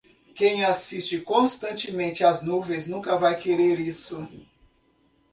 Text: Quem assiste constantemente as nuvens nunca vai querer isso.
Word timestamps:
Quem 0.33 0.65
assiste 0.65 1.19
constantemente 1.21 2.23
as 2.23 2.41
nuvens 2.41 2.87
nunca 2.87 3.15
vai 3.19 3.37
querer 3.37 3.79
isso. 3.79 4.27